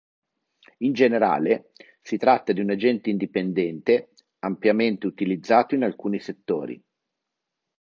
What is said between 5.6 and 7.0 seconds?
in alcuni settori.